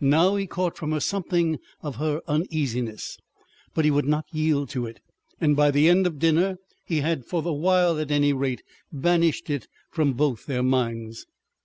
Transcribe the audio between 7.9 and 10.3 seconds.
at any rate, banished it from